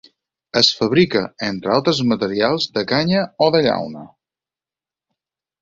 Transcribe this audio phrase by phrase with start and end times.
[0.61, 4.07] Es fabrica, entre altres materials, de canya o de llauna.